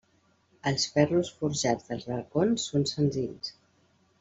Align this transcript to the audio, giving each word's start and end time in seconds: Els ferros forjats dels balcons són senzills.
Els 0.71 0.85
ferros 0.95 1.29
forjats 1.41 1.91
dels 1.91 2.09
balcons 2.15 2.67
són 2.73 2.91
senzills. 2.95 3.55